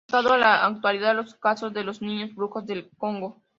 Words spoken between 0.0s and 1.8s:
Han saltado a la actualidad los casos